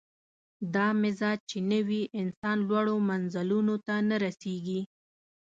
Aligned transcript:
دا 0.73 0.87
مزاج 1.01 1.39
چې 1.49 1.57
نه 1.69 1.79
وي، 1.87 2.01
انسان 2.21 2.57
لوړو 2.67 2.95
منزلونو 3.09 3.75
ته 3.85 3.95
نه 4.09 4.15
رسېږي. 4.23 4.81